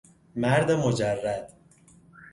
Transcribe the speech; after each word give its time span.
مرد 0.35 0.71
مجرد 0.71 1.53